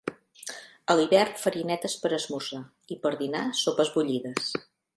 A 0.93 0.95
l'hivern 0.99 1.35
farinetes 1.41 1.97
per 2.05 2.11
esmorzar 2.17 2.63
i 2.95 2.99
per 3.05 3.15
dinar 3.21 3.43
sopes 3.61 3.93
bullides. 3.99 4.53